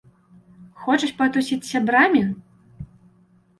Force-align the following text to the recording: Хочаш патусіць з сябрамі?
Хочаш 0.85 1.11
патусіць 1.19 1.59
з 1.69 1.75
сябрамі? 1.75 2.25